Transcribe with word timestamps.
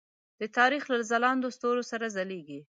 د 0.39 0.43
تاریخ 0.57 0.83
له 0.93 0.97
ځلاندو 1.09 1.53
ستورو 1.55 1.83
سره 1.91 2.05
ځلیږي. 2.15 2.59